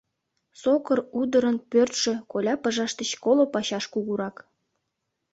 [0.61, 4.37] Сокыр удырын пӧртшӧ коля пыжаш деч коло пачаш кугурак.